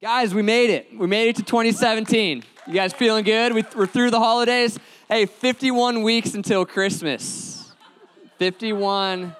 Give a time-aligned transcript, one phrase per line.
[0.00, 0.96] Guys, we made it.
[0.96, 2.44] We made it to 2017.
[2.68, 3.52] You guys feeling good?
[3.52, 4.78] We, are through the holidays.
[5.08, 7.72] Hey, 51 weeks until Christmas.
[8.36, 9.34] 51,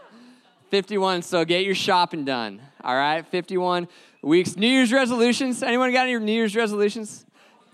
[0.68, 1.22] 51.
[1.22, 2.60] So get your shopping done.
[2.82, 3.86] All right, 51
[4.20, 4.56] weeks.
[4.56, 5.62] New Year's resolutions.
[5.62, 7.24] Anyone got any New Year's resolutions?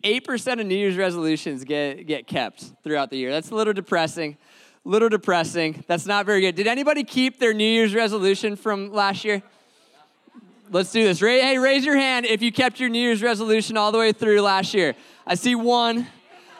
[0.03, 3.31] 8% of New Year's resolutions get, get kept throughout the year.
[3.31, 4.37] That's a little depressing.
[4.85, 5.83] A little depressing.
[5.87, 6.55] That's not very good.
[6.55, 9.43] Did anybody keep their New Year's resolution from last year?
[10.71, 11.21] Let's do this.
[11.21, 14.41] Hey, raise your hand if you kept your New Year's resolution all the way through
[14.41, 14.95] last year.
[15.27, 16.07] I see one,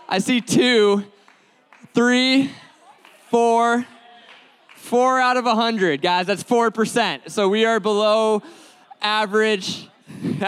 [0.09, 1.05] I see two,
[1.95, 2.51] three,
[3.31, 3.87] four,
[4.77, 6.27] four out of a hundred, guys.
[6.27, 7.31] That's four percent.
[7.31, 8.43] So we are below
[9.01, 9.89] average.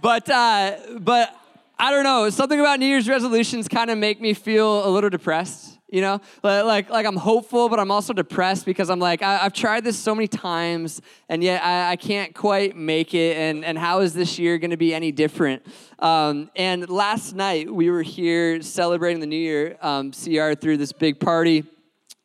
[0.00, 1.36] but uh, but
[1.78, 2.30] I don't know.
[2.30, 6.20] Something about New Year's resolutions kind of make me feel a little depressed you know?
[6.42, 9.98] Like like i'm hopeful but i'm also depressed because i'm like I, have tried this
[9.98, 14.14] so many times and yet I, I, can't quite make it and and how is
[14.14, 15.66] this year going to be any different?
[15.98, 20.92] Um, and last night we were here celebrating the new year um, cr through this
[20.92, 21.64] big party.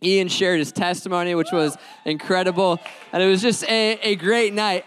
[0.01, 2.79] Ian shared his testimony which was incredible
[3.11, 4.85] and it was just a, a great night.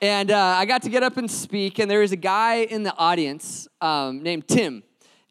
[0.00, 2.84] And uh, i got to get up and speak and there was a guy in
[2.84, 4.82] the audience um, named tim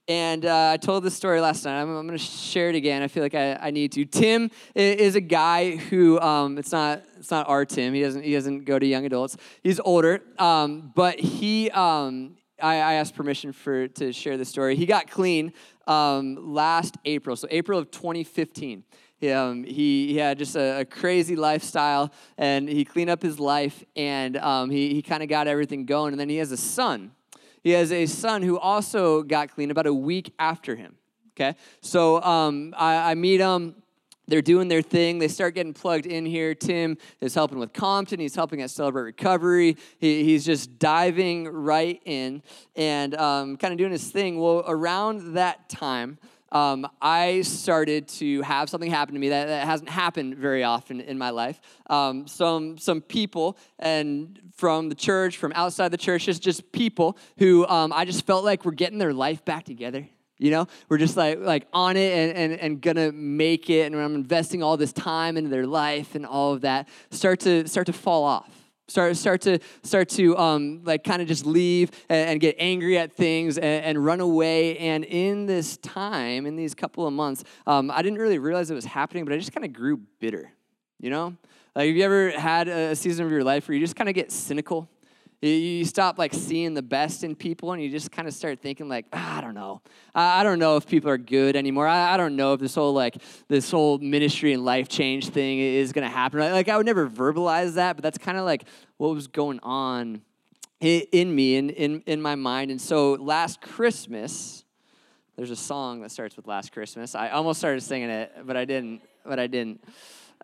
[0.08, 1.82] and uh, I told this story last night.
[1.82, 3.02] I'm, I'm going to share it again.
[3.02, 4.06] I feel like I, I need to.
[4.06, 7.94] Tim is a guy who um, it's not it's not our Tim.
[7.94, 9.38] He doesn't he doesn't go to young adults.
[9.64, 14.76] He's older, um, but he um, I, I, asked permission for to share the story.
[14.76, 15.54] He got clean
[15.88, 18.84] um, last April, so April of 2015.
[19.34, 23.84] Um, he, he, had just a, a, crazy lifestyle and he cleaned up his life
[23.96, 26.14] and um, he, he kind of got everything going.
[26.14, 27.14] And then he has a son
[27.68, 30.96] he has a son who also got clean about a week after him.
[31.36, 33.76] Okay, so um, I, I meet him
[34.28, 35.20] they're doing their thing.
[35.20, 36.54] They start getting plugged in here.
[36.54, 38.20] Tim is helping with Compton.
[38.20, 39.78] He's helping at Celebrate Recovery.
[40.00, 42.44] He, he's just diving right in
[42.76, 44.38] and um, kind of doing his thing.
[44.38, 46.18] Well, around that time,
[46.52, 51.02] um, I started to have something happen to me that, that hasn't happened very often
[51.02, 51.60] in my life.
[51.90, 57.18] Um, some some people and from the church, from outside the church, just just people
[57.38, 60.08] who um, I just felt like were getting their life back together.
[60.38, 63.96] You know, we're just like like on it and, and, and gonna make it, and
[63.96, 66.88] I'm investing all this time into their life and all of that.
[67.12, 68.57] Start to start to fall off
[68.88, 72.98] start start to start to um, like kind of just leave and, and, get angry
[72.98, 74.78] at things and, and, run away.
[74.78, 78.76] And in this time in these couple of months um, i didn't really realize it
[78.76, 80.52] was happening but i just kind of grew bitter
[81.00, 81.36] you know?
[81.76, 84.16] Like have you ever had a season of your life where you just kind of
[84.16, 84.90] get cynical
[85.42, 88.90] you stop like seeing the best in people and you just kind of start thinking
[88.90, 89.82] like ah, i don't know.
[90.16, 91.88] I, don't know if people are good anymore.
[91.88, 95.60] I, I, don't know if this whole like this whole ministry and life change thing
[95.60, 96.40] is going to happen.
[96.40, 98.64] Like i would never verbalize that but that's kind of like
[98.98, 100.22] what was going on
[100.80, 102.72] in, in me and in, in my mind.
[102.72, 104.64] And so last christmas
[105.36, 107.14] there's a song that starts with last christmas.
[107.14, 109.84] I almost started singing it but i didn't but i didn't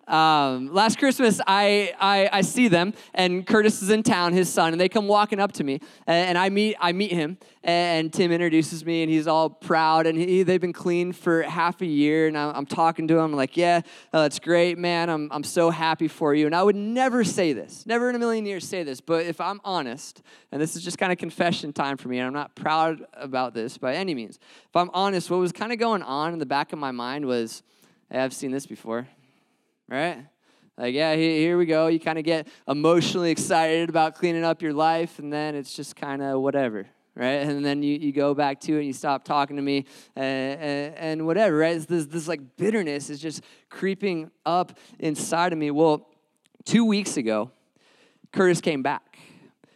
[0.08, 4.74] um, last Christmas, I, I, I see them, and Curtis is in town, his son,
[4.74, 8.12] and they come walking up to me, and, and I meet I meet him, and
[8.12, 11.86] Tim introduces me, and he's all proud, and he, they've been clean for half a
[11.86, 13.82] year, and I'm, I'm talking to him, I'm like, yeah,
[14.12, 17.54] uh, that's great, man, I'm, I'm so happy for you, and I would never say
[17.54, 20.22] this, never in a million years say this, but if I'm honest,
[20.52, 23.54] and this is just kind of confession time for me, and I'm not proud about
[23.54, 24.38] this by any means,
[24.68, 27.26] if I'm honest, what was kind of going on in the back of my mind
[27.26, 27.64] was,
[28.12, 29.08] hey, I've seen this before
[29.88, 30.26] right?
[30.78, 31.88] Like, yeah, here we go.
[31.88, 35.96] You kind of get emotionally excited about cleaning up your life, and then it's just
[35.96, 37.42] kind of whatever, right?
[37.48, 39.86] And then you, you go back to it and you stop talking to me
[40.16, 41.76] and, and, and whatever, right?
[41.76, 45.70] It's this, this like bitterness is just creeping up inside of me.
[45.70, 46.10] Well,
[46.66, 47.52] two weeks ago,
[48.32, 49.13] Curtis came back.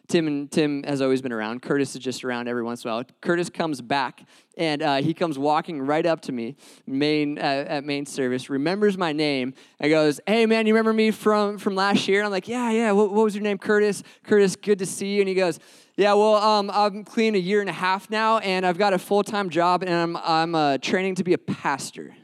[0.07, 1.61] Tim and Tim has always been around.
[1.61, 3.03] Curtis is just around every once in a while.
[3.19, 4.23] Curtis comes back
[4.57, 8.97] and uh, he comes walking right up to me, main uh, at main service, remembers
[8.97, 12.31] my name, and goes, "Hey man, you remember me from from last year?" And I'm
[12.31, 12.91] like, "Yeah, yeah.
[12.93, 14.01] What, what was your name, Curtis?
[14.23, 15.59] Curtis, good to see you." And he goes,
[15.97, 18.99] "Yeah, well, um, I'm clean a year and a half now, and I've got a
[18.99, 22.15] full time job, and I'm I'm uh, training to be a pastor."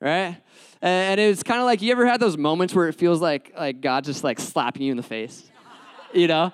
[0.00, 0.36] Right?
[0.82, 3.80] And it's kind of like you ever had those moments where it feels like like
[3.80, 5.50] God just like slapping you in the face,
[6.12, 6.52] you know?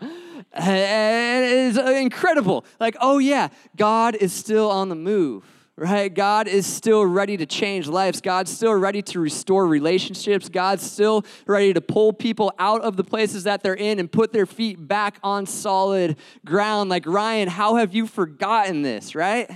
[0.52, 2.64] And it's incredible.
[2.80, 5.44] Like, oh yeah, God is still on the move
[5.76, 6.12] right?
[6.12, 8.20] God is still ready to change lives.
[8.20, 10.48] God's still ready to restore relationships.
[10.48, 14.32] God's still ready to pull people out of the places that they're in and put
[14.32, 16.90] their feet back on solid ground.
[16.90, 19.50] Like, Ryan, how have you forgotten this, right?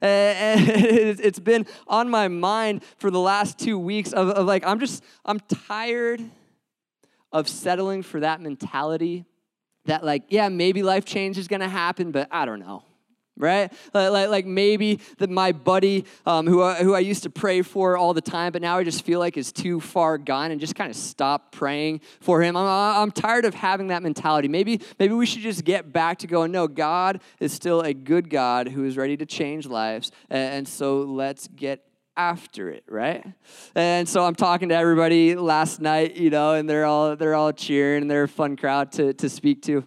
[0.00, 4.80] And it's been on my mind for the last two weeks of, of like, I'm
[4.80, 6.22] just, I'm tired
[7.32, 9.26] of settling for that mentality
[9.90, 12.84] that like, yeah, maybe life change is gonna happen, but I don't know
[13.40, 13.72] right?
[13.94, 17.62] Like, like, like, maybe that my buddy um, who, I, who I used to pray
[17.62, 20.60] for all the time, but now I just feel like is too far gone and
[20.60, 22.54] just kind of stop praying for him.
[22.56, 24.46] I'm, I'm tired of having that mentality.
[24.46, 28.28] Maybe, maybe we should just get back to going, no, God is still a good
[28.28, 30.12] God who is ready to change lives.
[30.28, 31.89] And, and so let's get
[32.20, 33.24] after it, right?
[33.74, 37.52] And so I'm talking to everybody last night, you know, and they're all they're all
[37.52, 39.86] cheering they're a fun crowd to, to speak to.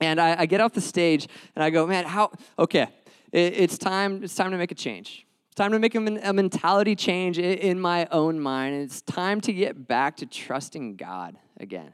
[0.00, 1.26] And I, I get off the stage
[1.56, 2.86] and I go, man, how, okay,
[3.32, 5.26] it, it's time, it's time to make a change.
[5.48, 8.74] It's time to make a, a mentality change in, in my own mind.
[8.74, 11.92] And It's time to get back to trusting God again.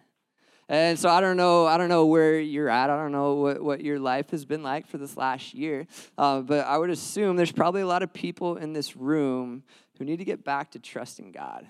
[0.70, 2.90] And so I don't know, I don't know where you're at.
[2.90, 5.88] I don't know what, what your life has been like for this last year.
[6.16, 9.64] Uh, but I would assume there's probably a lot of people in this room
[9.98, 11.66] who need to get back to trusting God.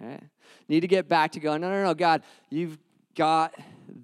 [0.00, 0.20] Right?
[0.68, 2.76] Need to get back to going, no, no, no, God, you've
[3.14, 3.54] got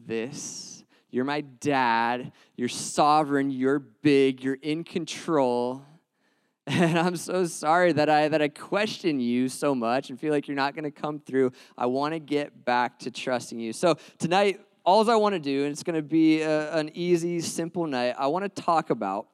[0.07, 0.85] this.
[1.11, 2.31] You're my dad.
[2.55, 3.51] You're sovereign.
[3.51, 4.45] You're big.
[4.45, 5.83] You're in control.
[6.75, 10.49] And I'm so sorry that I that I question you so much and feel like
[10.49, 11.53] you're not going to come through.
[11.77, 13.75] I want to get back to trusting you.
[13.75, 17.41] So tonight, all I want to do, and it's going to be a, an easy,
[17.41, 18.15] simple night.
[18.19, 19.27] I want to talk about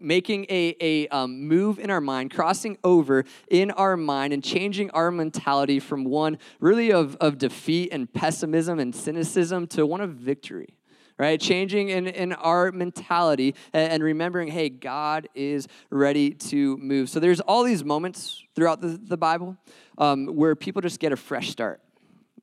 [0.00, 4.90] making a, a um, move in our mind, crossing over in our mind, and changing
[4.90, 10.10] our mentality from one really of, of defeat and pessimism and cynicism to one of
[10.10, 10.77] victory.
[11.18, 11.40] Right?
[11.40, 17.10] Changing in, in our mentality and, and remembering, hey, God is ready to move.
[17.10, 19.56] So there's all these moments throughout the, the Bible
[19.98, 21.80] um, where people just get a fresh start,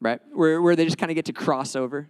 [0.01, 0.19] right?
[0.33, 2.09] Where, where they just kind of get to cross over.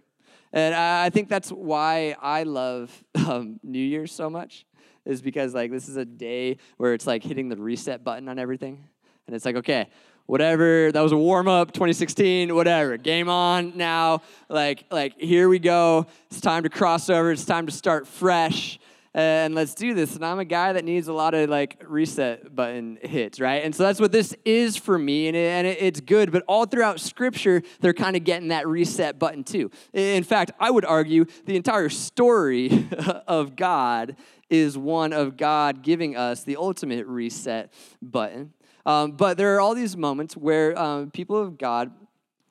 [0.52, 4.66] And I think that's why I love um, New Year's so much
[5.04, 8.38] is because like this is a day where it's like hitting the reset button on
[8.38, 8.84] everything.
[9.26, 9.88] And it's like, okay,
[10.26, 12.96] whatever, that was a warm up 2016, whatever.
[12.96, 14.22] Game on now.
[14.48, 16.06] Like like here we go.
[16.30, 17.32] It's time to cross over.
[17.32, 18.78] It's time to start fresh
[19.16, 20.14] and let's do this.
[20.14, 23.64] And I'm a guy that needs a lot of like reset button hits, right?
[23.64, 26.30] And so that's what this is for me, and, it, and it, it's good.
[26.30, 29.70] But all throughout Scripture, they're kind of getting that reset button too.
[29.94, 32.86] In fact, I would argue the entire story
[33.26, 34.16] of God
[34.50, 37.72] is one of God giving us the ultimate reset
[38.02, 38.52] button.
[38.86, 41.90] Um, but there are all these moments where um, people of God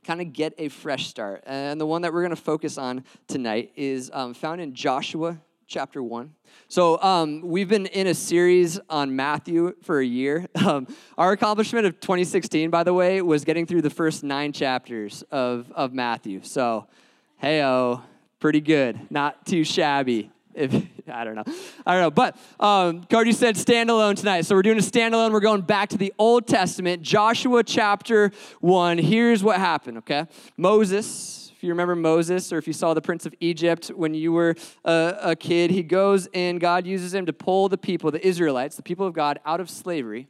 [0.06, 1.44] kind of get a fresh start.
[1.48, 5.40] And the one that we're going to focus on tonight is um, found in Joshua
[5.66, 6.32] chapter 1.
[6.68, 10.48] So, um, we've been in a series on Matthew for a year.
[10.66, 15.24] Um, our accomplishment of 2016, by the way, was getting through the first nine chapters
[15.30, 16.42] of, of Matthew.
[16.42, 16.88] So,
[17.38, 17.64] hey,
[18.40, 19.12] pretty good.
[19.12, 20.32] Not too shabby.
[20.56, 20.74] If
[21.12, 21.44] I don't know,
[21.86, 22.12] I don't know.
[22.12, 25.32] But um, Cody said standalone tonight, so we're doing a standalone.
[25.32, 28.32] We're going back to the Old Testament, Joshua chapter
[28.62, 28.98] one.
[28.98, 30.00] Here's what happened.
[30.00, 30.26] Okay,
[30.58, 31.44] Moses.
[31.56, 34.56] If you remember Moses, or if you saw the Prince of Egypt when you were
[34.84, 38.76] a, a kid, he goes and God uses him to pull the people, the Israelites,
[38.76, 40.28] the people of God, out of slavery.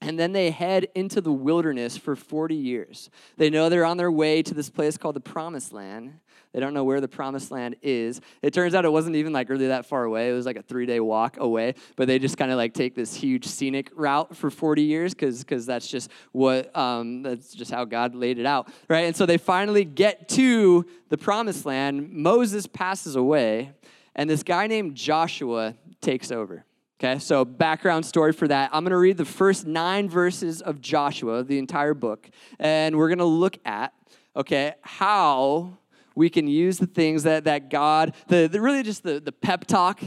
[0.00, 3.10] And then they head into the wilderness for 40 years.
[3.36, 6.14] They know they're on their way to this place called the Promised Land.
[6.52, 8.20] They don't know where the promised land is.
[8.42, 10.30] It turns out it wasn't even like really that far away.
[10.30, 12.94] It was like a three day walk away, but they just kind of like take
[12.94, 17.70] this huge scenic route for 40 years because because that's just what um, that's just
[17.70, 19.06] how God laid it out, right?
[19.06, 22.12] And so they finally get to the promised land.
[22.12, 23.72] Moses passes away,
[24.14, 26.64] and this guy named Joshua takes over.
[27.02, 28.70] Okay, so background story for that.
[28.72, 32.30] I'm going to read the first nine verses of Joshua, the entire book,
[32.60, 33.92] and we're going to look at,
[34.36, 35.78] okay, how
[36.14, 39.66] we can use the things that, that God, the, the really just the, the pep
[39.66, 40.00] talk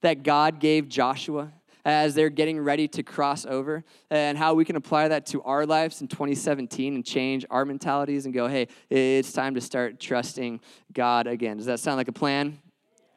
[0.00, 1.52] that God gave Joshua
[1.84, 5.64] as they're getting ready to cross over, and how we can apply that to our
[5.64, 10.60] lives in 2017 and change our mentalities and go, hey, it's time to start trusting
[10.92, 11.56] God again.
[11.56, 12.58] Does that sound like a plan?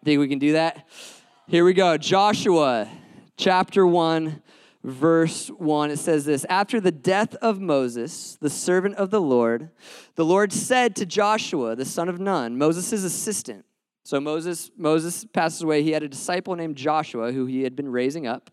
[0.04, 0.88] Think we can do that?
[1.48, 1.98] Here we go.
[1.98, 2.90] Joshua
[3.36, 4.42] chapter 1
[4.84, 9.70] verse 1, it says this After the death of Moses, the servant of the Lord,
[10.16, 13.66] the Lord said to Joshua, the son of Nun, Moses' assistant.
[14.06, 15.82] So Moses, Moses passes away.
[15.82, 18.50] He had a disciple named Joshua who he had been raising up.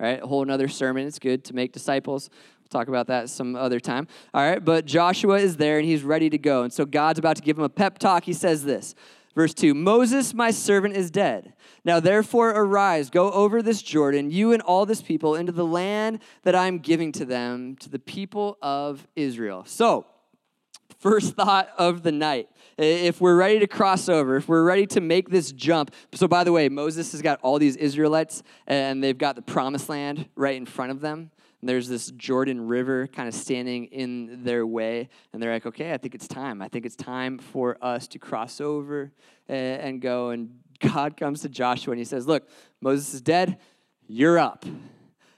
[0.00, 1.06] All right, a whole another sermon.
[1.06, 2.30] It's good to make disciples.
[2.32, 4.08] We'll talk about that some other time.
[4.32, 6.62] All right, but Joshua is there and he's ready to go.
[6.62, 8.24] And so God's about to give him a pep talk.
[8.24, 8.94] He says this
[9.34, 11.54] Verse 2 Moses, my servant, is dead.
[11.84, 16.20] Now therefore arise, go over this Jordan, you and all this people, into the land
[16.42, 19.64] that I'm giving to them, to the people of Israel.
[19.66, 20.06] So,
[20.98, 22.48] first thought of the night.
[22.78, 25.92] If we're ready to cross over, if we're ready to make this jump.
[26.14, 29.88] So, by the way, Moses has got all these Israelites and they've got the promised
[29.88, 31.30] land right in front of them.
[31.64, 35.08] And there's this Jordan River kind of standing in their way.
[35.32, 36.60] And they're like, okay, I think it's time.
[36.60, 39.10] I think it's time for us to cross over
[39.48, 40.28] and, and go.
[40.28, 42.46] And God comes to Joshua and he says, look,
[42.82, 43.56] Moses is dead.
[44.06, 44.66] You're up.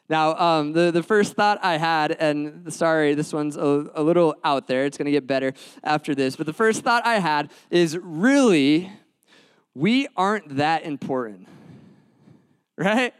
[0.09, 4.35] Now, um, the, the first thought I had, and sorry, this one's a, a little
[4.43, 4.85] out there.
[4.85, 5.53] It's going to get better
[5.85, 6.35] after this.
[6.35, 8.91] But the first thought I had is really,
[9.77, 11.47] we aren't that important,
[12.77, 13.15] right?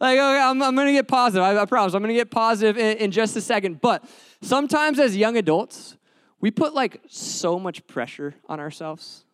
[0.00, 1.42] Like, okay, I'm, I'm going to get positive.
[1.42, 1.94] I, I, promise.
[1.94, 3.80] I'm going to get positive in, in just a second.
[3.80, 4.04] But
[4.42, 5.96] sometimes as young adults,
[6.40, 9.24] we put like so much pressure on ourselves,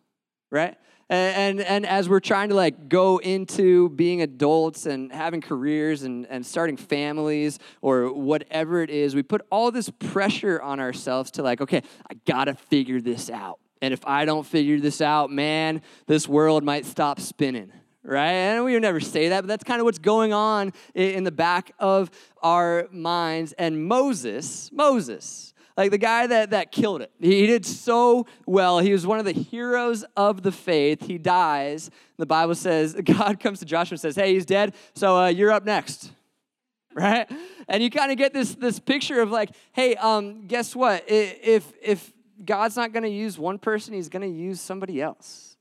[0.49, 0.77] right?
[1.09, 6.03] And, and, and, as we're trying to like go into being adults and having careers
[6.03, 11.31] and, and starting families or whatever it is, we put all this pressure on ourselves
[11.31, 13.59] to like, okay, I gotta figure this out.
[13.81, 18.31] And if I don't figure this out, man, this world might stop spinning right?
[18.31, 21.31] And we would never say that, but that's kind of what's going on in the
[21.31, 23.53] back of our minds.
[23.53, 27.11] And Moses, Moses, like the guy that, that killed it.
[27.19, 28.79] He did so well.
[28.79, 31.07] He was one of the heroes of the faith.
[31.07, 31.89] He dies.
[32.17, 35.51] The Bible says, God comes to Joshua and says, Hey, he's dead, so uh, you're
[35.51, 36.11] up next.
[36.95, 37.27] Right?
[37.67, 41.03] And you kind of get this, this picture of like, hey, um, guess what?
[41.07, 42.13] If, if
[42.45, 45.52] God's not going to use one person, he's going to use somebody else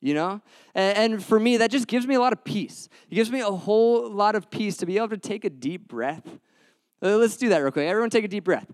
[0.00, 0.40] you know?
[0.74, 2.88] And, and, for me, that just gives me a lot of peace.
[3.10, 5.88] It gives me a whole lot of peace to be able to take a deep
[5.88, 6.26] breath.
[7.00, 7.88] Let's do that real quick.
[7.88, 8.66] Everyone take a deep breath.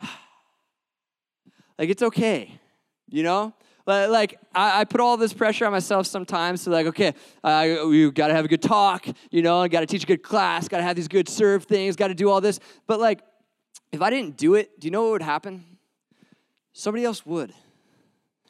[1.76, 2.60] Like, it's okay,
[3.10, 3.52] you know?
[3.84, 8.08] Like, I, I put all this pressure on myself sometimes to, like, okay, uh, we
[8.12, 10.76] got to have a good talk, you know, got to teach a good class, got
[10.76, 12.60] to have these good serve things, got to do all this.
[12.86, 13.22] But, like,
[13.90, 15.64] if I didn't do it, do you know what would happen?
[16.72, 17.52] Somebody else would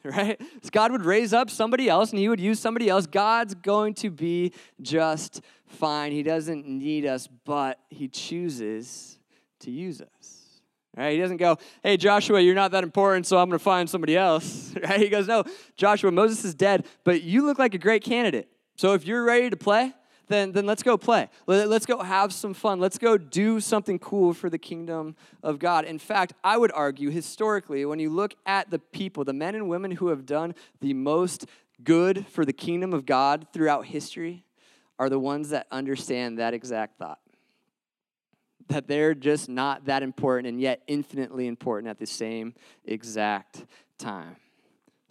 [0.15, 0.39] right?
[0.71, 3.07] God would raise up somebody else and he would use somebody else.
[3.07, 6.11] God's going to be just fine.
[6.11, 9.17] He doesn't need us, but he chooses
[9.61, 10.61] to use us.
[10.95, 11.13] Right?
[11.13, 14.15] He doesn't go, hey, Joshua, you're not that important, so I'm going to find somebody
[14.15, 14.73] else.
[14.81, 14.99] Right?
[14.99, 15.43] He goes, no,
[15.75, 18.47] Joshua, Moses is dead, but you look like a great candidate.
[18.75, 19.93] So if you're ready to play,
[20.27, 21.29] then, then let's go play.
[21.47, 22.79] Let, us go have some fun.
[22.79, 25.85] Let's go do something cool for the kingdom of God.
[25.85, 29.69] In fact, I would argue historically, when you look at the people, the men and
[29.69, 31.45] women who have done the most
[31.83, 34.45] good for the kingdom of God throughout history
[34.97, 37.19] are the ones that understand that exact thought.
[38.67, 42.53] That they're just not that important and yet infinitely important at the same
[42.85, 43.65] exact
[43.97, 44.37] time.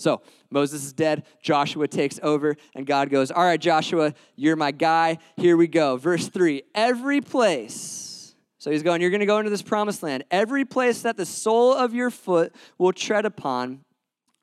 [0.04, 0.20] So
[0.50, 1.24] Moses is dead.
[1.40, 5.16] Joshua takes over, and God goes, All right, Joshua, you're my guy.
[5.38, 5.96] Here we go.
[5.96, 10.24] Verse 3 Every place, so he's going, You're going to go into this promised land.
[10.30, 13.80] Every place that the sole of your foot will tread upon,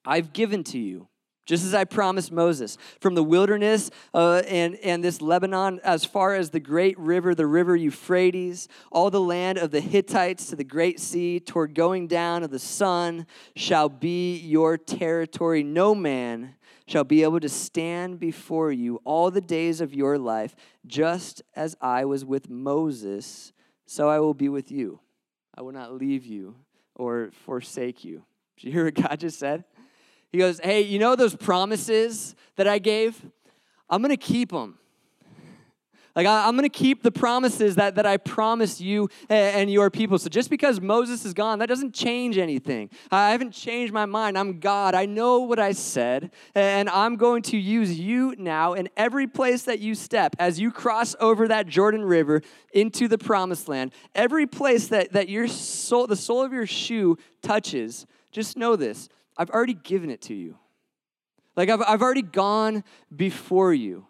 [0.04, 1.08] I've given to you
[1.52, 6.34] just as I promised Moses, from the wilderness uh, and, and this Lebanon as far
[6.34, 10.64] as the great river, the river Euphrates, all the land of the Hittites to the
[10.64, 15.62] great sea, toward going down of the sun, shall be your territory.
[15.62, 16.56] No man
[16.88, 20.56] shall be able to stand before you all the days of your life,
[20.88, 23.52] just as I was with Moses,
[23.86, 25.02] so I will be with you.
[25.54, 26.56] I will not leave you
[26.96, 28.24] or forsake you.
[28.56, 29.66] Did you hear what God just said?
[30.32, 33.22] He goes, Hey, you know those promises that I gave?
[33.90, 34.78] I'm going to keep them.
[36.16, 39.90] Like, I, am going to keep the promises that, that I promised you and, your
[39.90, 40.18] people.
[40.18, 42.90] So, just because Moses is gone, that doesn't change anything.
[43.12, 44.38] I haven't changed my mind.
[44.38, 44.94] I'm God.
[44.94, 46.32] I know what I said.
[46.54, 50.70] And I'm going to use you now in every place that you step as you
[50.70, 52.42] cross over that Jordan River
[52.74, 53.94] into the promised land.
[54.14, 59.08] Every place that, that your soul, the sole of your shoe touches, just know this
[59.38, 60.58] I've already given it to you.
[61.56, 62.84] Like, I've, I've already gone
[63.14, 64.08] before you.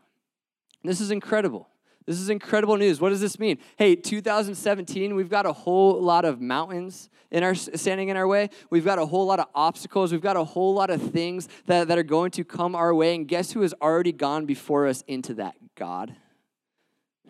[0.84, 1.68] This is incredible.
[2.06, 3.00] This is incredible news.
[3.00, 3.60] What does this mean?
[3.78, 8.50] Hey, 2017, we've got a whole lot of mountains in our standing in our way.
[8.70, 10.12] We've got a whole lot of obstacles.
[10.12, 13.16] We've got a whole lot of things that, that are going to come our way.
[13.16, 15.56] And guess who has already gone before us into that?
[15.76, 16.16] God.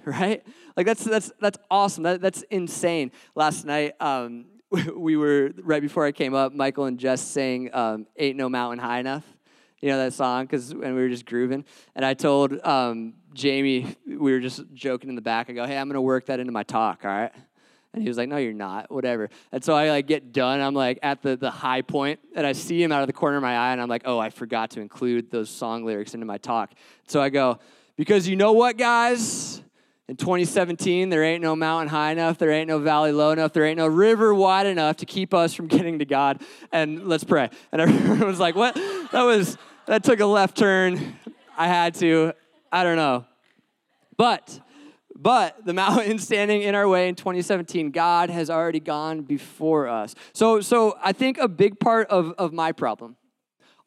[0.04, 0.42] Right?
[0.76, 2.02] Like that's that's that's awesome.
[2.02, 3.12] That, that's insane.
[3.36, 4.46] Last night, um,
[4.96, 6.54] we were right before I came up.
[6.54, 9.26] Michael and Jess sang um, "Ain't No Mountain High Enough."
[9.82, 11.66] You know that song because and we were just grooving.
[11.96, 15.50] And I told um, Jamie we were just joking in the back.
[15.50, 17.32] I go, "Hey, I'm gonna work that into my talk, all right?"
[17.94, 18.90] And he was like, "No, you're not.
[18.90, 20.62] Whatever." And so I like get done.
[20.62, 23.38] I'm like at the the high point, and I see him out of the corner
[23.38, 26.26] of my eye, and I'm like, "Oh, I forgot to include those song lyrics into
[26.26, 26.72] my talk."
[27.08, 27.60] So I go,
[27.98, 29.62] "Because you know what, guys."
[30.12, 33.64] In 2017, there ain't no mountain high enough, there ain't no valley low enough, there
[33.64, 36.42] ain't no river wide enough to keep us from getting to God.
[36.74, 37.50] And let's pray.
[37.72, 38.76] And everyone was like, what?
[38.76, 41.16] That was, that took a left turn.
[41.58, 42.34] I had to.
[42.74, 43.24] I don't know.
[44.18, 44.60] But
[45.16, 50.14] But the mountain standing in our way in 2017, God has already gone before us.
[50.34, 53.16] So, so I think a big part of, of my problem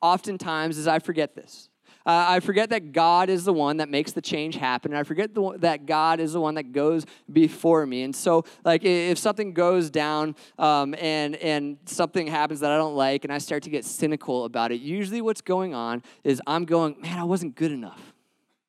[0.01, 1.69] oftentimes is I forget this.
[2.07, 4.93] Uh, I forget that God is the one that makes the change happen.
[4.93, 8.03] And I forget the, that God is the one that goes before me.
[8.03, 12.95] And so, like, if something goes down um, and and something happens that I don't
[12.95, 16.67] like, and I start to get cynical about it, usually what's going on is I'm
[16.67, 18.13] going, man, I wasn't good enough,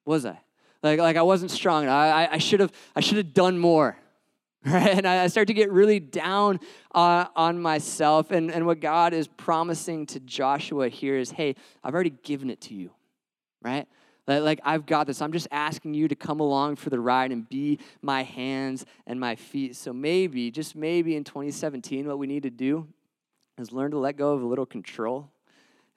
[0.05, 0.39] was I?
[0.81, 1.87] Like, like I wasn't strong.
[1.87, 3.97] I, I should have I should have done more.
[4.67, 4.97] Right?
[4.97, 6.59] And I start to get really down
[6.91, 8.31] uh, on myself.
[8.31, 12.61] And, and what God is promising to Joshua here is hey, I've already given it
[12.61, 12.89] to you
[13.65, 13.87] right?
[14.27, 15.21] Like, I've got this.
[15.21, 19.19] I'm just asking you to come along for the ride and be my hands and
[19.19, 19.75] my feet.
[19.75, 22.87] So maybe, just maybe in 2017, what we need to do
[23.57, 25.29] is learn to let go of a little control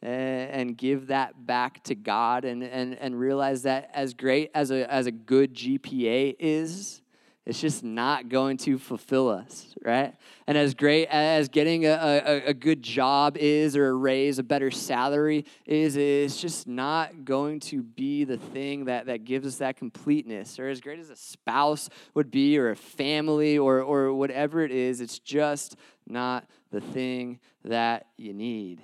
[0.02, 4.70] eh, and give that back to God and, and, and realize that as great as
[4.70, 7.00] a, as a good GPA is,
[7.49, 10.14] it's just not going to fulfill us, right?
[10.47, 14.43] And as great as getting a, a, a, good job is, or a raise, a
[14.43, 19.57] better salary is, it's just not going to be the thing that, that gives us
[19.57, 20.59] that completeness.
[20.59, 24.71] Or as great as a spouse would be, or a family, or, or whatever it
[24.71, 25.75] is, it's just
[26.07, 28.83] not the thing that you need.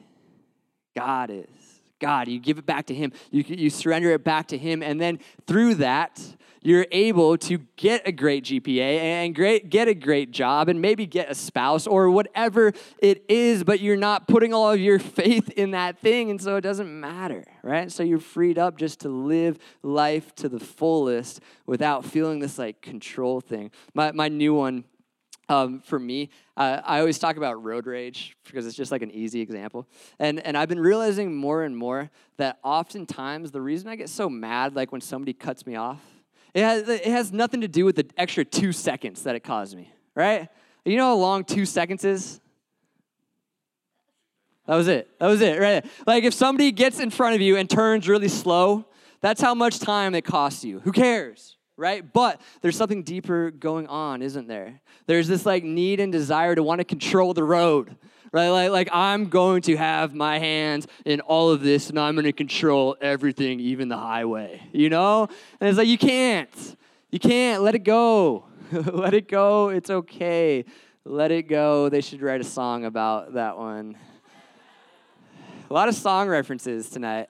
[0.96, 1.73] God is.
[2.00, 5.00] God, you give it back to Him, you, you surrender it back to Him, and
[5.00, 6.20] then through that,
[6.64, 11.06] you're able to get a great GPA and great, get a great job and maybe
[11.06, 15.50] get a spouse or whatever it is, but you're not putting all of your faith
[15.50, 17.92] in that thing, and so it doesn't matter, right?
[17.92, 22.80] So you're freed up just to live life to the fullest without feeling this like
[22.80, 23.70] control thing.
[23.92, 24.84] My, my new one
[25.48, 29.10] um, for me, uh, I always talk about road rage because it's just like an
[29.10, 29.86] easy example.
[30.18, 34.28] And, and I've been realizing more and more that oftentimes the reason I get so
[34.28, 36.00] mad, like when somebody cuts me off,
[36.54, 39.76] it has, it has nothing to do with the extra two seconds that it caused
[39.76, 40.48] me, right?
[40.84, 42.40] You know how long two seconds is?
[44.66, 45.08] That was it.
[45.18, 45.84] That was it, right?
[46.06, 48.86] Like if somebody gets in front of you and turns really slow,
[49.20, 50.80] that's how much time it costs you.
[50.80, 51.56] Who cares?
[51.76, 52.04] Right?
[52.12, 54.80] But there's something deeper going on, isn't there?
[55.06, 57.96] There's this like need and desire to want to control the road,
[58.30, 58.50] right?
[58.50, 62.26] Like, like I'm going to have my hands in all of this and I'm going
[62.26, 65.28] to control everything, even the highway, you know?
[65.60, 66.76] And it's like, you can't.
[67.10, 67.62] You can't.
[67.62, 68.44] Let it go.
[68.72, 69.68] Let it go.
[69.68, 70.64] It's okay.
[71.04, 71.88] Let it go.
[71.88, 73.96] They should write a song about that one.
[75.68, 77.28] a lot of song references tonight.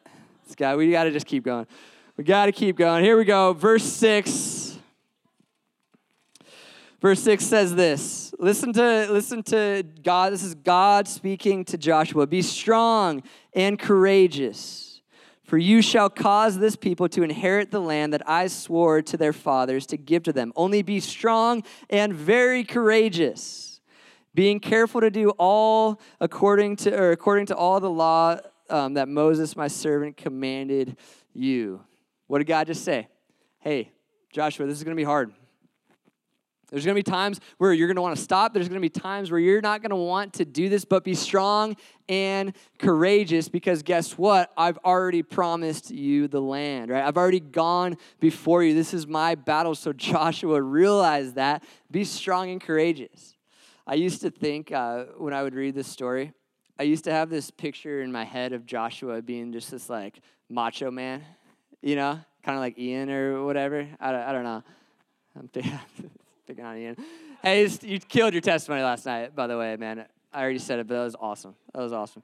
[0.48, 1.66] Scott, we got to just keep going.
[2.16, 3.02] We got to keep going.
[3.02, 3.54] Here we go.
[3.54, 4.78] Verse 6.
[7.00, 8.32] Verse 6 says this.
[8.38, 10.32] Listen to listen to God.
[10.32, 12.26] This is God speaking to Joshua.
[12.28, 13.22] Be strong
[13.52, 15.02] and courageous,
[15.42, 19.32] for you shall cause this people to inherit the land that I swore to their
[19.32, 20.52] fathers to give to them.
[20.54, 23.80] Only be strong and very courageous,
[24.34, 28.38] being careful to do all according to or according to all the law
[28.70, 30.96] um, that Moses my servant commanded
[31.34, 31.80] you.
[32.34, 33.06] What did God just say?
[33.60, 33.92] Hey,
[34.32, 35.32] Joshua, this is going to be hard.
[36.68, 38.52] There's going to be times where you're going to want to stop.
[38.52, 41.04] There's going to be times where you're not going to want to do this, but
[41.04, 41.76] be strong
[42.08, 44.50] and courageous because guess what?
[44.56, 47.04] I've already promised you the land, right?
[47.04, 48.74] I've already gone before you.
[48.74, 49.76] This is my battle.
[49.76, 51.62] So, Joshua, realize that.
[51.88, 53.36] Be strong and courageous.
[53.86, 56.32] I used to think uh, when I would read this story,
[56.80, 60.18] I used to have this picture in my head of Joshua being just this like
[60.50, 61.22] macho man,
[61.84, 63.86] you know, kind of like Ian or whatever.
[64.00, 64.62] I don't, I don't know.
[65.38, 66.96] I'm picking on Ian.
[67.42, 70.06] Hey, you killed your testimony last night, by the way, man.
[70.32, 71.54] I already said it, but that was awesome.
[71.74, 72.22] That was awesome.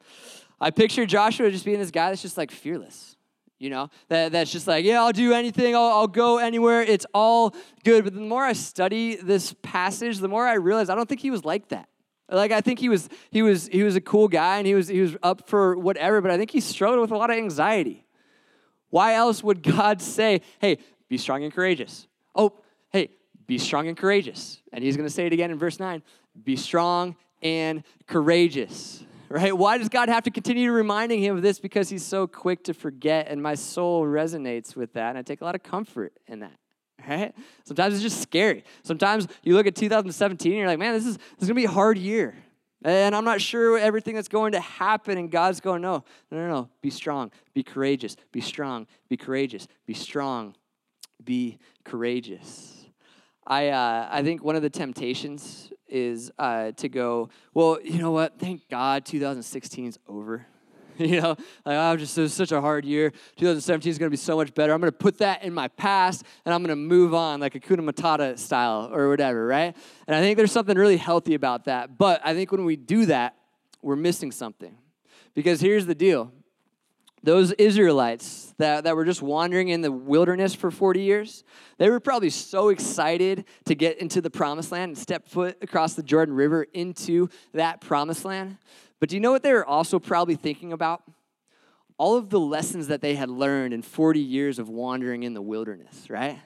[0.60, 3.16] I picture Joshua just being this guy that's just like fearless,
[3.58, 7.06] you know, that, that's just like, yeah, I'll do anything, I'll, I'll go anywhere, it's
[7.12, 8.04] all good.
[8.04, 11.30] But the more I study this passage, the more I realize I don't think he
[11.30, 11.88] was like that.
[12.30, 14.86] Like I think he was he was he was a cool guy and he was
[14.86, 18.06] he was up for whatever, but I think he struggled with a lot of anxiety.
[18.90, 22.06] Why else would God say, "Hey, be strong and courageous"?
[22.34, 22.52] Oh,
[22.90, 23.10] hey,
[23.50, 24.60] be strong and courageous.
[24.72, 26.02] And he's going to say it again in verse 9
[26.44, 29.04] be strong and courageous.
[29.32, 29.56] Right?
[29.56, 31.60] Why does God have to continue reminding him of this?
[31.60, 35.40] Because he's so quick to forget, and my soul resonates with that, and I take
[35.40, 36.56] a lot of comfort in that.
[37.08, 37.32] Right?
[37.62, 38.64] Sometimes it's just scary.
[38.82, 41.64] Sometimes you look at 2017 and you're like, man, this is this is gonna be
[41.64, 42.34] a hard year.
[42.82, 45.18] And I'm not sure everything that's going to happen.
[45.18, 46.68] And God's going, no, no, no, no.
[46.80, 47.30] Be strong.
[47.52, 48.16] Be courageous.
[48.32, 48.86] Be strong.
[49.08, 49.68] Be courageous.
[49.86, 50.54] Be strong.
[51.22, 52.86] Be courageous.
[53.46, 58.12] I, uh, I think one of the temptations is uh, to go, well, you know
[58.12, 58.38] what?
[58.38, 60.46] Thank God 2016 is over.
[61.08, 61.30] you know,
[61.64, 63.10] like, oh, just it was such a hard year.
[63.36, 64.74] 2017 is going to be so much better.
[64.74, 67.54] I'm going to put that in my past and I'm going to move on like
[67.54, 69.74] a Kuna Matata style or whatever, right?
[70.06, 71.96] And I think there's something really healthy about that.
[71.96, 73.34] But I think when we do that,
[73.80, 74.76] we're missing something.
[75.34, 76.32] Because here's the deal
[77.22, 81.44] those Israelites that, that were just wandering in the wilderness for 40 years,
[81.78, 85.94] they were probably so excited to get into the promised land and step foot across
[85.94, 88.56] the Jordan River into that promised land.
[89.00, 91.02] But do you know what they were also probably thinking about?
[91.96, 95.42] All of the lessons that they had learned in 40 years of wandering in the
[95.42, 96.38] wilderness, right?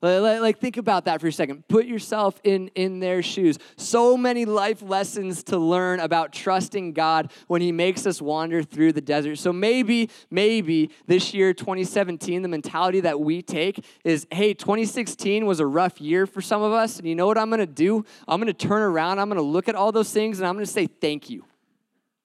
[0.00, 1.66] Like, think about that for a second.
[1.66, 3.58] Put yourself in, in their shoes.
[3.76, 8.92] So many life lessons to learn about trusting God when He makes us wander through
[8.92, 9.36] the desert.
[9.36, 15.58] So maybe, maybe this year, 2017, the mentality that we take is hey, 2016 was
[15.58, 16.98] a rough year for some of us.
[16.98, 18.04] And you know what I'm going to do?
[18.28, 20.54] I'm going to turn around, I'm going to look at all those things, and I'm
[20.54, 21.44] going to say thank you,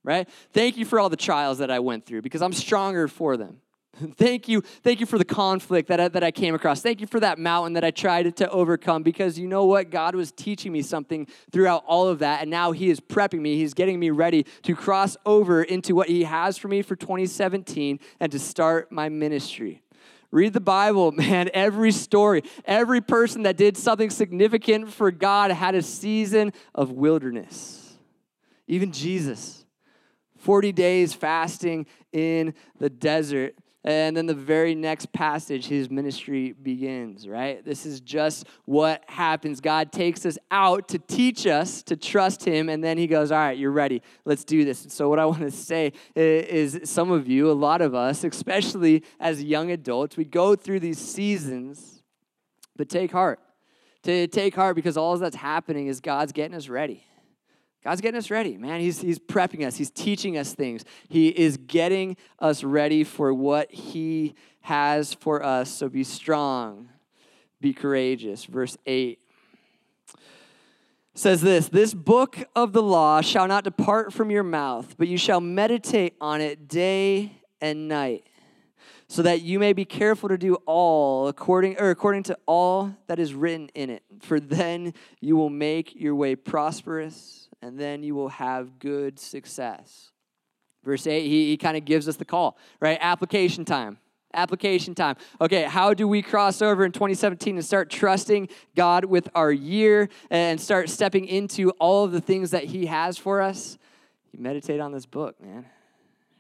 [0.04, 0.28] right?
[0.52, 3.62] Thank you for all the trials that I went through because I'm stronger for them.
[4.16, 4.62] Thank you.
[4.62, 6.82] Thank you for the conflict that I, that I came across.
[6.82, 9.92] Thank you for that mountain that I tried to overcome because you know what?
[9.92, 12.42] God was teaching me something throughout all of that.
[12.42, 13.58] And now He is prepping me.
[13.58, 18.00] He's getting me ready to cross over into what He has for me for 2017
[18.20, 19.84] and to start my ministry.
[20.32, 21.52] Read the Bible, man.
[21.54, 27.94] Every story, every person that did something significant for God had a season of wilderness.
[28.66, 29.63] Even Jesus,
[30.44, 33.56] 40 days fasting in the desert.
[33.86, 37.64] And then the very next passage, his ministry begins, right?
[37.64, 39.60] This is just what happens.
[39.60, 43.40] God takes us out to teach us to trust him, and then he goes, All
[43.40, 44.02] right, you're ready.
[44.24, 44.84] Let's do this.
[44.84, 48.24] And so, what I want to say is some of you, a lot of us,
[48.24, 52.04] especially as young adults, we go through these seasons,
[52.78, 53.40] but take heart.
[54.04, 57.04] To take heart because all that's happening is God's getting us ready.
[57.84, 58.80] God's getting us ready, man.
[58.80, 60.86] He's, he's prepping us, He's teaching us things.
[61.10, 65.70] He is getting us ready for what He has for us.
[65.70, 66.90] So be strong,
[67.60, 68.46] be courageous.
[68.46, 69.20] Verse 8
[71.16, 75.18] says this This book of the law shall not depart from your mouth, but you
[75.18, 78.28] shall meditate on it day and night.
[79.10, 83.20] So that you may be careful to do all according or according to all that
[83.20, 84.02] is written in it.
[84.22, 90.12] For then you will make your way prosperous and then you will have good success.
[90.84, 92.98] Verse 8, he, he kind of gives us the call, right?
[93.00, 94.00] Application time.
[94.34, 95.16] Application time.
[95.40, 100.10] Okay, how do we cross over in 2017 and start trusting God with our year
[100.30, 103.78] and start stepping into all of the things that He has for us?
[104.34, 105.66] You meditate on this book, man.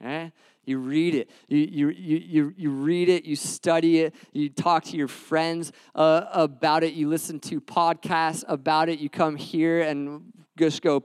[0.02, 0.34] Right?
[0.66, 1.30] You read it.
[1.48, 3.24] You, you, you, you read it.
[3.24, 4.16] You study it.
[4.34, 6.94] You talk to your friends uh, about it.
[6.94, 9.00] You listen to podcasts about it.
[9.00, 11.04] You come here and just go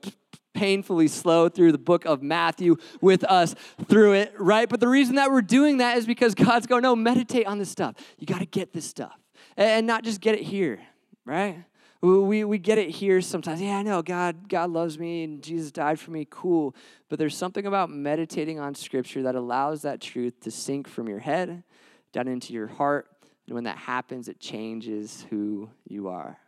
[0.54, 3.54] painfully slow through the book of Matthew with us
[3.88, 4.68] through it, right?
[4.68, 7.70] But the reason that we're doing that is because God's going, no, meditate on this
[7.70, 7.94] stuff.
[8.18, 9.16] You got to get this stuff
[9.56, 10.80] and not just get it here,
[11.24, 11.64] right?
[12.00, 13.61] We, we get it here sometimes.
[13.61, 16.26] Yeah, I know God, God loves me and Jesus died for me.
[16.28, 16.74] Cool.
[17.08, 21.18] But there's something about meditating on scripture that allows that truth to sink from your
[21.18, 21.64] head
[22.12, 23.08] down into your heart.
[23.46, 26.38] And when that happens, it changes who you are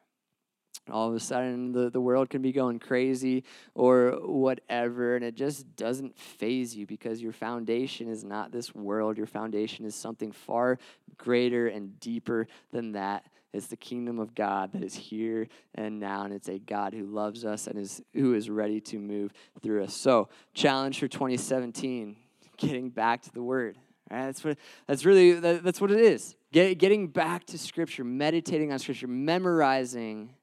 [0.93, 5.35] all of a sudden the, the world can be going crazy or whatever and it
[5.35, 9.17] just doesn't faze you because your foundation is not this world.
[9.17, 10.79] Your foundation is something far
[11.17, 13.27] greater and deeper than that.
[13.53, 17.05] It's the kingdom of god that is here and now and it's a god who
[17.05, 19.95] loves us and is who is ready to move through us.
[19.95, 22.17] So challenge for 2017
[22.57, 23.77] getting back to the word.
[24.11, 26.37] Right that's what that's really that, that's what it is.
[26.53, 30.35] Get, getting back to scripture meditating on scripture memorizing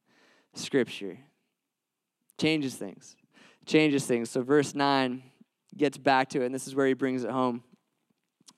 [0.58, 1.18] Scripture.
[2.40, 3.16] Changes things.
[3.66, 4.30] Changes things.
[4.30, 5.24] So, verse 9
[5.76, 7.64] gets back to it, and this is where he brings it home.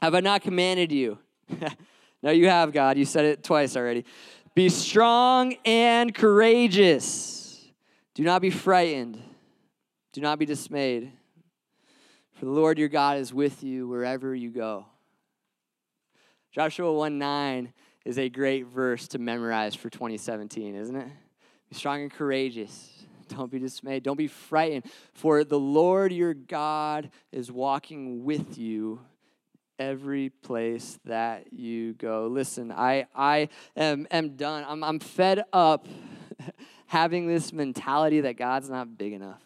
[0.02, 1.18] Have I not commanded you?
[2.24, 2.98] no, you have, God.
[2.98, 4.06] You said it twice already.
[4.56, 7.68] Be strong and courageous.
[8.16, 9.22] Do not be frightened.
[10.14, 11.12] Do not be dismayed.
[12.34, 14.86] For the Lord your God is with you wherever you go.
[16.52, 17.74] Joshua 1 9
[18.06, 21.08] is a great verse to memorize for 2017, isn't it?
[21.70, 23.06] Be strong and courageous.
[23.30, 24.04] Don't be dismayed.
[24.04, 24.86] Don't be frightened.
[25.14, 29.02] For the Lord your God is walking with you
[29.78, 32.28] every place that you go.
[32.28, 34.66] Listen, I, I am, am done.
[34.68, 35.88] I'm, I'm fed up
[36.88, 39.42] having this mentality that God's not big enough.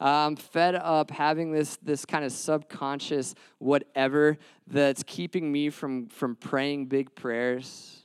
[0.00, 6.36] I'm fed up having this, this kind of subconscious whatever that's keeping me from, from
[6.36, 7.97] praying big prayers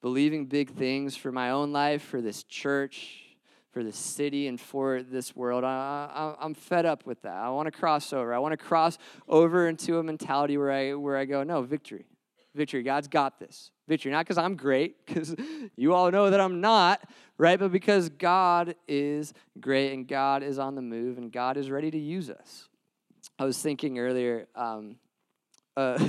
[0.00, 3.30] believing big things for my own life, for this church,
[3.72, 5.64] for this city and for this world.
[5.64, 7.34] I, am fed up with that.
[7.34, 8.34] I want to cross over.
[8.34, 12.06] I want to cross over into a mentality where I, where I go, no, victory.
[12.54, 12.82] Victory.
[12.82, 13.70] God's got this.
[13.86, 14.10] Victory.
[14.10, 15.34] Not because I'm great, because
[15.76, 17.00] you all know that I'm not,
[17.38, 17.58] right?
[17.58, 21.90] But because God is great and God is on the move and God is ready
[21.90, 22.68] to use us.
[23.38, 24.96] I was thinking earlier, um,
[25.80, 26.08] uh,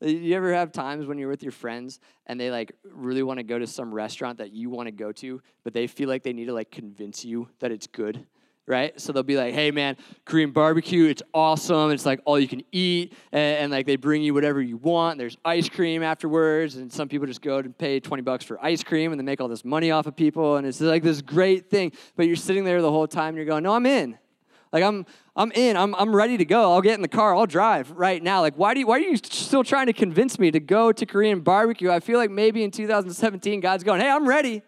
[0.00, 3.44] you ever have times when you're with your friends and they like really want to
[3.44, 6.32] go to some restaurant that you want to go to, but they feel like they
[6.32, 8.26] need to like convince you that it's good?
[8.66, 9.00] right?
[9.00, 11.90] So they'll be like, hey man, Korean barbecue, it's awesome.
[11.90, 13.14] It's like all you can eat.
[13.32, 15.18] And, and, like they bring you whatever you want.
[15.18, 16.76] There's ice cream afterwards.
[16.76, 19.40] And some people just go and pay 20 bucks for ice cream and they make
[19.40, 20.56] all this money off of people.
[20.56, 21.90] And it's like this great thing.
[22.14, 24.16] But you're sitting there the whole time and you're going, no, I'm in.
[24.72, 25.04] Like I'm
[25.40, 25.74] I'm in.
[25.74, 26.70] I'm I'm ready to go.
[26.70, 27.34] I'll get in the car.
[27.34, 28.42] I'll drive right now.
[28.42, 31.06] Like why do you, why are you still trying to convince me to go to
[31.06, 31.90] Korean barbecue?
[31.90, 34.60] I feel like maybe in 2017 God's going, "Hey, I'm ready."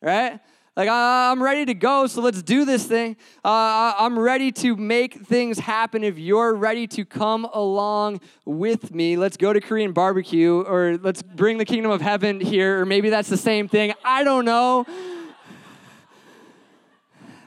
[0.00, 0.40] Right?
[0.74, 3.16] Like I'm ready to go, so let's do this thing.
[3.44, 6.02] Uh, I'm ready to make things happen.
[6.02, 11.20] If you're ready to come along with me, let's go to Korean barbecue, or let's
[11.20, 13.92] bring the kingdom of heaven here, or maybe that's the same thing.
[14.02, 14.86] I don't know.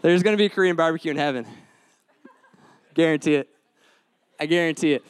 [0.04, 1.48] There's going to be Korean barbecue in heaven.
[2.94, 3.50] Guarantee it.
[4.40, 5.04] I guarantee it.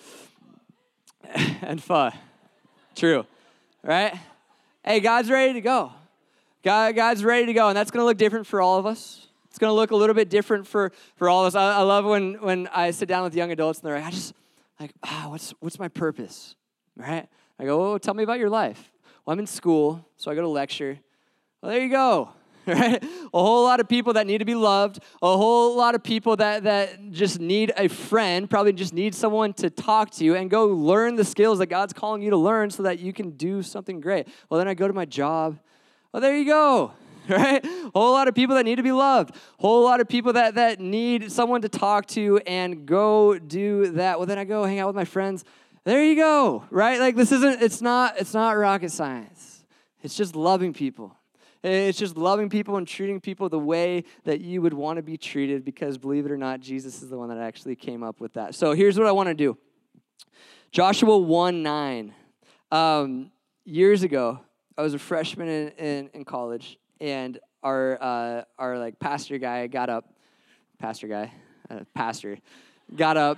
[1.61, 2.13] and fun.
[2.95, 3.25] True.
[3.83, 4.13] Right?
[4.83, 5.91] Hey, God's ready to go.
[6.63, 9.27] God, God's ready to go, and that's going to look different for all of us.
[9.49, 11.55] It's going to look a little bit different for, for all of us.
[11.55, 14.11] I, I love when, when I sit down with young adults and they're like, I
[14.11, 14.33] just,
[14.79, 16.55] like, ah, what's, what's my purpose?
[16.95, 17.27] Right?
[17.59, 18.91] I go, oh, tell me about your life.
[19.25, 20.99] Well, I'm in school, so I go to lecture.
[21.61, 22.29] Well, there you go.
[22.67, 23.03] right?
[23.03, 26.35] A whole lot of people that need to be loved, a whole lot of people
[26.35, 30.49] that, that just need a friend, probably just need someone to talk to you and
[30.49, 33.63] go learn the skills that God's calling you to learn so that you can do
[33.63, 34.27] something great.
[34.49, 35.57] Well, then I go to my job.
[36.11, 36.93] Well, there you go.
[37.29, 37.63] Right?
[37.63, 39.35] A whole lot of people that need to be loved.
[39.35, 43.91] A whole lot of people that, that need someone to talk to and go do
[43.91, 44.17] that.
[44.17, 45.45] Well, then I go hang out with my friends.
[45.83, 46.65] There you go.
[46.71, 46.99] Right?
[46.99, 49.63] Like this isn't it's not it's not rocket science.
[50.01, 51.15] It's just loving people
[51.63, 55.17] it's just loving people and treating people the way that you would want to be
[55.17, 58.33] treated because, believe it or not, Jesus is the one that actually came up with
[58.33, 58.55] that.
[58.55, 59.57] So here's what I want to do
[60.71, 62.13] Joshua 1 9.
[62.71, 63.31] Um,
[63.65, 64.39] years ago,
[64.77, 69.67] I was a freshman in, in, in college, and our, uh, our like pastor guy
[69.67, 70.13] got up,
[70.79, 71.31] pastor guy,
[71.69, 72.37] uh, pastor,
[72.95, 73.37] got up,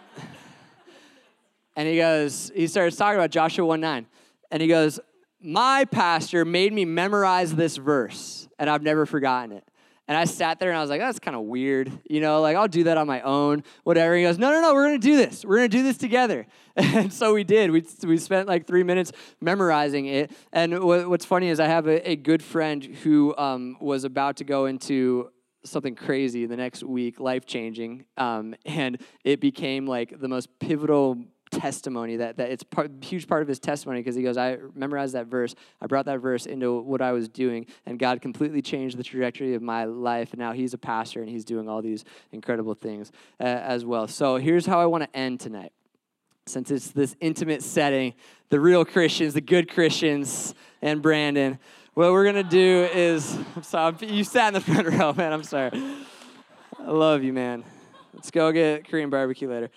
[1.75, 4.05] and he goes, he started talking about Joshua 1 9.
[4.51, 4.99] And he goes,
[5.43, 9.63] my pastor made me memorize this verse, and I've never forgotten it.
[10.07, 11.91] And I sat there and I was like, that's kind of weird.
[12.09, 14.15] You know, like I'll do that on my own, whatever.
[14.15, 15.45] He goes, no, no, no, we're going to do this.
[15.45, 16.45] We're going to do this together.
[16.75, 17.69] And so we did.
[17.69, 20.31] We, we spent like three minutes memorizing it.
[20.51, 24.43] And what's funny is I have a, a good friend who um, was about to
[24.43, 25.29] go into
[25.63, 28.05] something crazy the next week, life changing.
[28.17, 33.41] Um, and it became like the most pivotal testimony that, that it's a huge part
[33.41, 35.55] of his testimony because he goes i memorized that verse.
[35.81, 39.53] I brought that verse into what i was doing and god completely changed the trajectory
[39.55, 43.11] of my life and now he's a pastor and he's doing all these incredible things
[43.39, 44.07] uh, as well.
[44.07, 45.71] So here's how i want to end tonight.
[46.45, 48.13] Since it's this intimate setting
[48.49, 51.57] the real christians the good christians and brandon
[51.93, 55.43] what we're to do is i'm sorry you sat in the front row man i'm
[55.43, 55.71] sorry.
[56.79, 57.63] I love you man.
[58.13, 59.69] Let's go get korean barbecue later.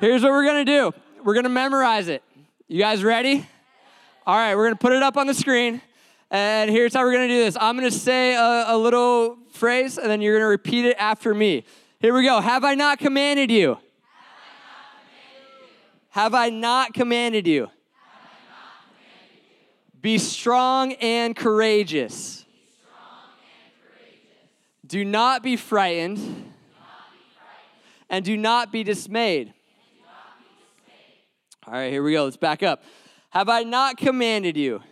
[0.00, 0.92] Here's what we're to do
[1.24, 2.22] we're going to memorize it.
[2.68, 3.46] You guys ready?
[4.26, 5.80] All right, we're going to put it up on the screen.
[6.30, 9.38] And here's how we're going to do this I'm going to say a, a little
[9.50, 11.64] phrase, and then you're going to repeat it after me.
[12.00, 12.40] Here we go.
[12.40, 13.78] Have I not commanded you?
[16.10, 17.68] Have I not commanded you?
[20.00, 22.44] Be strong and courageous.
[24.86, 26.52] Do not be frightened.
[28.10, 29.52] And do not be dismayed.
[31.68, 32.24] All right, here we go.
[32.24, 32.82] Let's back up.
[33.28, 34.82] Have I not commanded you?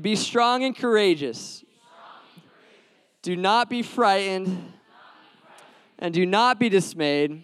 [0.00, 1.64] Be strong and courageous.
[3.22, 4.72] Do not be frightened.
[5.98, 7.42] And do not be dismayed.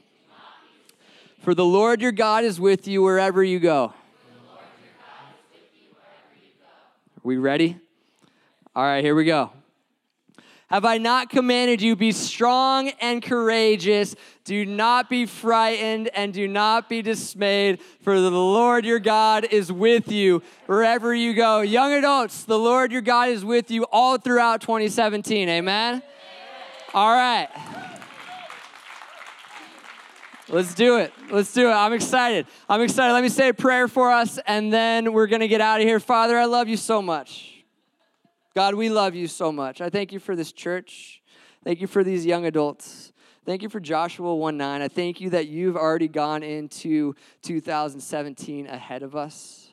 [1.40, 3.86] For the Lord your God is with you wherever you go.
[3.86, 3.94] Are
[7.24, 7.76] we ready?
[8.76, 9.50] All right, here we go.
[10.68, 14.14] Have I not commanded you, be strong and courageous?
[14.44, 19.72] Do not be frightened and do not be dismayed, for the Lord your God is
[19.72, 21.62] with you wherever you go.
[21.62, 25.48] Young adults, the Lord your God is with you all throughout 2017.
[25.48, 26.02] Amen?
[26.92, 27.48] All right.
[30.50, 31.14] Let's do it.
[31.30, 31.72] Let's do it.
[31.72, 32.46] I'm excited.
[32.68, 33.14] I'm excited.
[33.14, 35.86] Let me say a prayer for us, and then we're going to get out of
[35.86, 36.00] here.
[36.00, 37.57] Father, I love you so much.
[38.54, 39.80] God, we love you so much.
[39.80, 41.22] I thank you for this church.
[41.64, 43.12] Thank you for these young adults.
[43.44, 44.82] Thank you for Joshua 1 9.
[44.82, 49.72] I thank you that you've already gone into 2017 ahead of us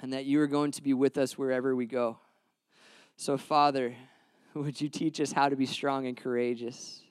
[0.00, 2.18] and that you are going to be with us wherever we go.
[3.16, 3.94] So, Father,
[4.54, 7.02] would you teach us how to be strong and courageous?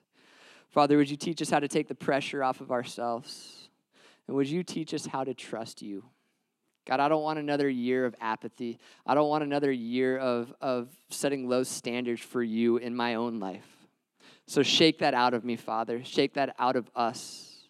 [0.69, 3.69] Father, would you teach us how to take the pressure off of ourselves?
[4.27, 6.03] And would you teach us how to trust you?
[6.85, 8.77] God, I don't want another year of apathy.
[9.05, 13.39] I don't want another year of, of setting low standards for you in my own
[13.39, 13.67] life.
[14.47, 16.03] So shake that out of me, Father.
[16.03, 17.67] Shake that out of us.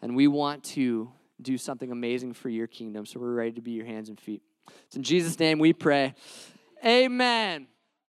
[0.00, 1.10] And we want to
[1.42, 3.04] do something amazing for your kingdom.
[3.04, 4.42] So we're ready to be your hands and feet.
[4.86, 6.14] It's in Jesus' name we pray.
[6.84, 7.66] Amen.